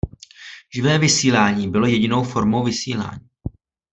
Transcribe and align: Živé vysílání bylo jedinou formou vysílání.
Živé 0.73 0.97
vysílání 0.97 1.71
bylo 1.71 1.87
jedinou 1.87 2.23
formou 2.23 2.63
vysílání. 2.63 3.27